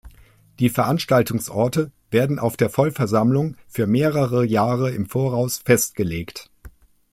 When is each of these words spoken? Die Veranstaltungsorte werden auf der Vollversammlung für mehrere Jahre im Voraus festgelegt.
Die 0.57 0.69
Veranstaltungsorte 0.69 1.91
werden 2.09 2.39
auf 2.39 2.57
der 2.57 2.71
Vollversammlung 2.71 3.55
für 3.67 3.85
mehrere 3.85 4.43
Jahre 4.43 4.89
im 4.89 5.05
Voraus 5.07 5.59
festgelegt. 5.59 6.49